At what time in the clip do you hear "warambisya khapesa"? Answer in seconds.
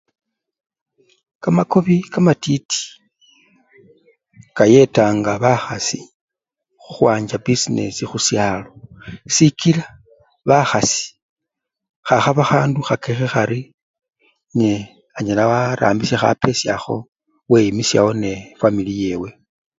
15.51-16.67